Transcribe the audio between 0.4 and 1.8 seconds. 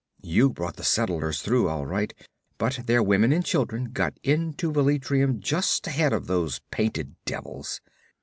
brought the settlers through